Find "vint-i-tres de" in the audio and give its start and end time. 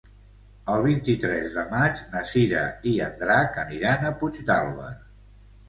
0.85-1.65